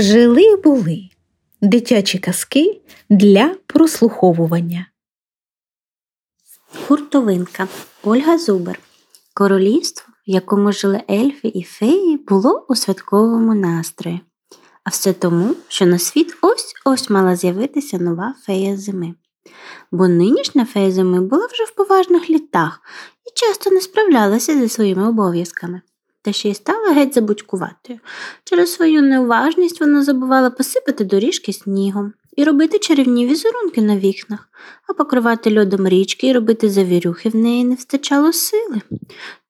[0.00, 1.08] Жили були
[1.60, 4.86] дитячі казки для прослуховування.
[6.86, 7.68] Хуртовинка
[8.04, 8.80] Ольга Зубер.
[9.34, 14.20] Королівство, в якому жили ельфи і феї, було у святковому настрої.
[14.84, 19.14] А все тому, що на світ ось ось мала з'явитися нова фея зими.
[19.92, 22.80] Бо нинішня фея зими була вже в поважних літах
[23.24, 25.80] і часто не справлялася зі своїми обов'язками
[26.22, 27.98] та ще й стала геть забудькуватою.
[28.44, 34.48] Через свою неуважність вона забувала посипати доріжки снігом і робити чарівні візерунки на вікнах,
[34.88, 38.80] а покривати льодом річки і робити завірюхи в неї не встачало сили.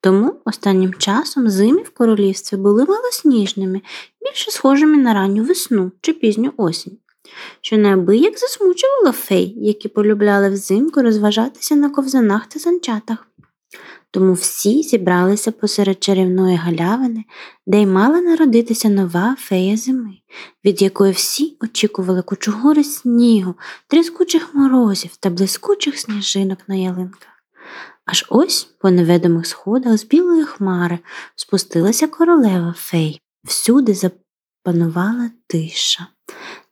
[0.01, 3.81] Тому останнім часом зими в королівстві були малосніжними,
[4.21, 6.97] більше схожими на ранню весну чи пізню осінь.
[7.61, 13.27] Що неабияк засмучувало фей, які полюбляли взимку розважатися на ковзанах та санчатах.
[14.13, 17.23] Тому всі зібралися посеред чарівної галявини,
[17.67, 20.13] де й мала народитися нова фея зими,
[20.65, 23.55] від якої всі очікували кучугори снігу,
[23.87, 27.31] тріскучих морозів та блискучих сніжинок на ялинках.
[28.05, 30.99] Аж ось по неведомих сходах з білої хмари
[31.35, 33.21] спустилася королева фей.
[33.43, 33.93] Всюди
[34.65, 36.07] запанувала тиша.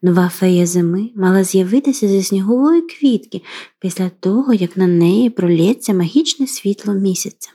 [0.02, 3.42] Нова фея зими мала з'явитися зі снігової квітки
[3.78, 7.50] після того, як на неї пролється магічне світло місяця.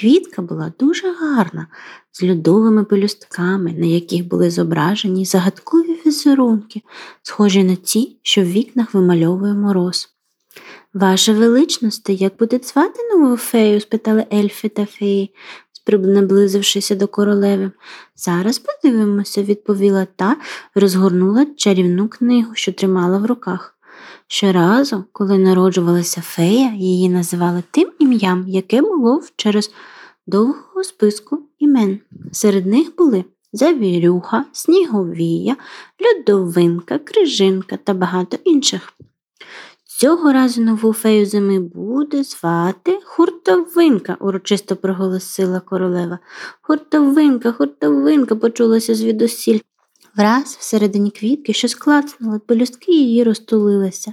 [0.00, 1.66] Квітка була дуже гарна,
[2.12, 6.82] з льодовими пелюстками, на яких були зображені загадкові візерунки,
[7.22, 10.08] схожі на ті, що в вікнах вимальовує мороз.
[10.94, 13.80] Ваше величносте, як буде звати нову фею?
[13.80, 15.34] спитали ельфи та феї,
[15.86, 17.70] наблизившися до королеви.
[18.16, 20.36] Зараз подивимося, відповіла та
[20.74, 23.76] розгорнула чарівну книгу, що тримала в руках.
[24.26, 29.70] Щоразу, коли народжувалася фея, її називали тим ім'ям, яке було через
[30.26, 31.98] довгого списку імен.
[32.32, 35.56] Серед них були завірюха, сніговія,
[36.00, 38.92] льодовинка, крижинка та багато інших.
[40.02, 46.18] Цього разу нову фею зими буде звати Хуртовинка, урочисто проголосила королева.
[46.62, 49.58] Хуртовинка, хуртовинка, почулася звідусіль.
[50.16, 54.12] Враз всередині квітки щось клацнуло, пелюстки її розтулилися.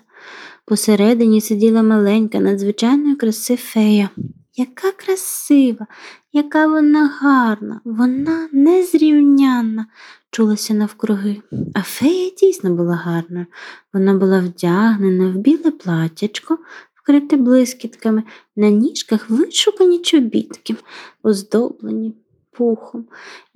[0.65, 4.09] Посередині сиділа маленька, надзвичайної краси фея.
[4.55, 5.87] Яка красива,
[6.33, 9.85] яка вона гарна, вона незрівнянна,
[10.31, 11.41] чулася навкруги.
[11.75, 13.47] А фея дійсно була гарна.
[13.93, 16.57] Вона була вдягнена в біле платячко,
[16.93, 18.23] вкрите блискітками,
[18.55, 20.75] на ніжках вишукані чобітки,
[21.23, 22.15] оздоблені
[22.51, 23.05] пухом.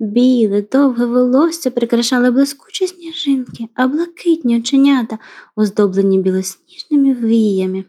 [0.00, 5.18] Біле, довге волосся прикрашали блискучі сніжинки, а блакитні оченята,
[5.56, 7.84] оздоблені білосніжними віями.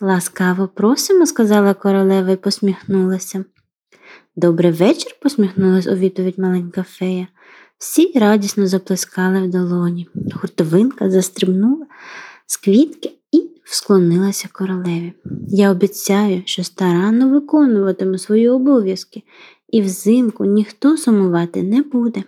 [0.00, 3.44] Ласкаво просимо, сказала королева і посміхнулася.
[4.36, 7.26] Добрий вечір, посміхнулась у відповідь маленька фея.
[7.78, 10.08] Всі радісно заплескали в долоні.
[10.34, 11.86] Хуртовинка застрибнула
[12.46, 15.12] з квітки і всклонилася королеві.
[15.48, 19.22] Я обіцяю, що старанно виконуватиму свої обов'язки,
[19.68, 22.24] і взимку ніхто сумувати не буде.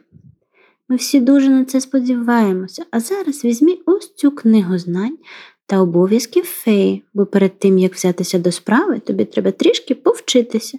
[0.89, 5.19] Ми всі дуже на це сподіваємося, а зараз візьмі ось цю книгу знань
[5.67, 10.79] та обов'язків феї, бо перед тим, як взятися до справи, тобі треба трішки повчитися.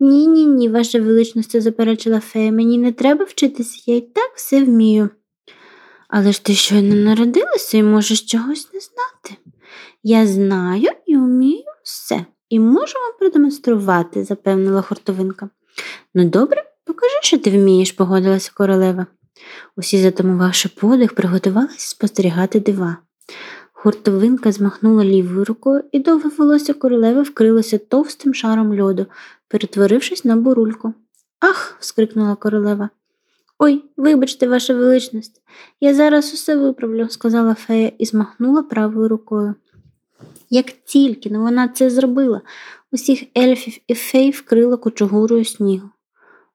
[0.00, 4.64] Ні, ні, ні, ваша величність, заперечила фея, мені не треба вчитися, я й так все
[4.64, 5.10] вмію.
[6.08, 9.42] Але ж ти щойно народилася і можеш чогось не знати.
[10.02, 15.50] Я знаю і вмію все, і можу вам продемонструвати, запевнила хортовинка.
[16.14, 19.06] Ну, добре, покажи, що ти вмієш, погодилася королева.
[19.76, 22.96] Усі, затамувавши подих, приготувалися спостерігати дива.
[23.80, 29.06] Хуртовинка змахнула лівою рукою, і довге волосся королеви вкрилося товстим шаром льоду,
[29.48, 30.94] перетворившись на бурульку.
[31.40, 31.76] Ах.
[31.80, 32.90] скрикнула королева.
[33.58, 35.42] Ой, вибачте, ваша величність,
[35.80, 39.54] я зараз усе виправлю, сказала фея і змахнула правою рукою.
[40.50, 42.40] Як тільки но вона це зробила,
[42.92, 45.90] усіх ельфів і фей вкрила кучугурою снігу.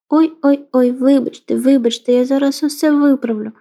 [0.10, 3.52] Ой ой ой, вибачте, вибачте, я зараз усе виправлю.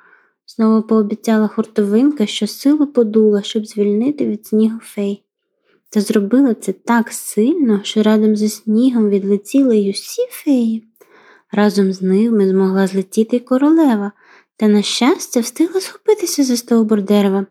[0.56, 5.24] Знову пообіцяла хуртовинка, що силу подула, щоб звільнити від снігу фей.
[5.90, 10.84] Та зробила це так сильно, що радом зі снігом відлетіли й усі феї.
[11.52, 14.12] Разом з ними змогла злетіти й королева,
[14.56, 17.46] та, на щастя, встигла схопитися за стовбур дерева.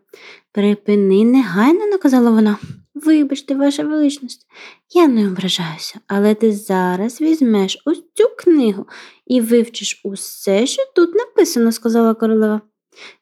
[0.52, 2.56] Припини, негайно, наказала вона.
[2.94, 4.46] Вибачте, ваша величність,
[4.94, 8.86] я не ображаюся, але ти зараз візьмеш ось цю книгу
[9.26, 12.60] і вивчиш усе, що тут написано, сказала королева.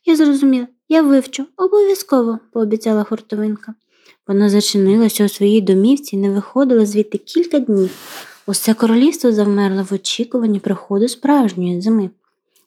[0.06, 3.74] Я зрозуміла, я вивчу, обов'язково, пообіцяла хуртовинка.
[4.28, 7.90] Вона зачинилася у своїй домівці і не виходила звідти кілька днів.
[8.46, 12.10] Усе королівство завмерло в очікуванні приходу справжньої зими.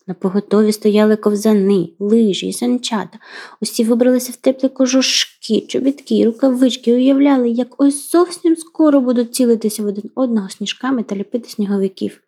[0.08, 3.20] На поготові стояли ковзани, лижі і санчата.
[3.62, 9.84] Усі вибралися в теплі кожушки, чобітки, рукавички, і уявляли, як ось зовсім скоро будуть цілитися
[9.84, 12.20] в один одного сніжками та ліпити сніговиків.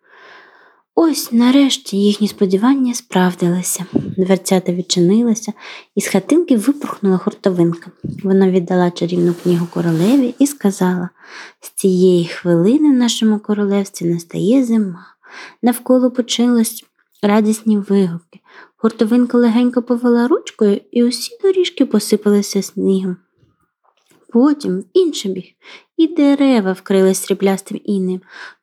[0.98, 3.86] Ось нарешті їхні сподівання справдилися.
[3.92, 5.52] Дверцята відчинилися,
[5.94, 7.90] і з хатинки випорхнула хуртовинка.
[8.24, 11.08] Вона віддала чарівну книгу королеві і сказала
[11.60, 15.06] з цієї хвилини в нашому королевстві настає зима.
[15.62, 16.84] Навколо почалось
[17.22, 18.40] радісні вигуки.
[18.82, 23.16] Гуртовинка легенько повела ручкою, і усі доріжки посипалися снігом.
[24.28, 25.44] Потім в інший біг,
[25.96, 28.20] і дерева вкрились сріблястим іннем,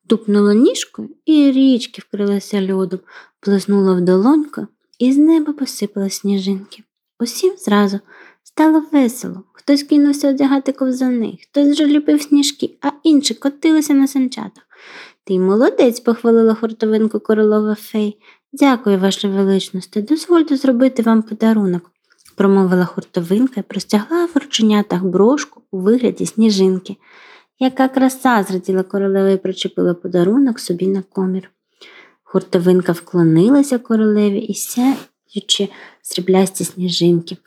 [0.08, 3.00] тупнуло ніжкою, і річки вкрилися льодом,
[3.40, 4.68] плеснула в долоньку,
[5.00, 6.84] і з неба посипали сніжинки.
[7.20, 8.00] Усім зразу
[8.44, 9.44] стало весело.
[9.54, 14.64] Хтось кинувся одягати ковзани, хтось вже ліпив сніжки, а інші котилися на санчатах.
[15.24, 18.20] Ти молодець, похвалила хуртовинку королова фей.
[18.54, 21.92] Дякую, ваше величності, дозвольте зробити вам подарунок,
[22.36, 26.98] промовила хуртовинка і простягла в рученятах брошку у вигляді сніжинки.
[27.60, 31.52] Яка краса, зраділа королева і причепила подарунок собі на комір.
[32.24, 35.70] Хуртовинка вклонилася королеві і сяючи
[36.02, 37.38] сріблясті сніжинки.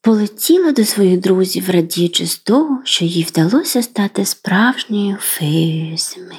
[0.00, 6.34] Полетіла до своїх друзів, радіючи з того, що їй вдалося стати справжньою феєю зими.